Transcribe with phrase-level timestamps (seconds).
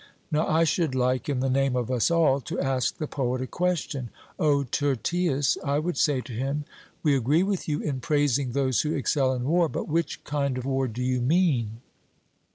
[0.31, 3.45] Now I should like, in the name of us all, to ask the poet a
[3.45, 4.09] question.
[4.39, 6.65] Oh Tyrtaeus, I would say to him,
[7.03, 10.65] we agree with you in praising those who excel in war, but which kind of
[10.65, 11.81] war do you mean?